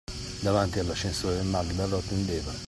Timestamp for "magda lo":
1.43-1.97